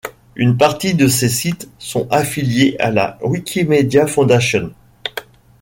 Une 0.35 0.57
partie 0.57 0.95
de 0.95 1.07
ces 1.07 1.29
sites 1.29 1.69
sont 1.77 2.07
affiliés 2.09 2.75
à 2.79 2.89
la 2.89 3.19
Wikimedia 3.21 4.07
Fondation. 4.07 4.73